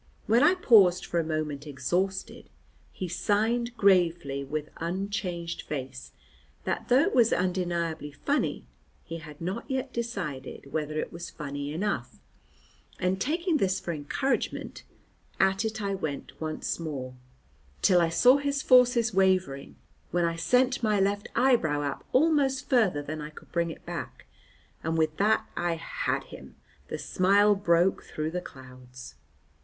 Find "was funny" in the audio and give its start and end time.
11.13-11.71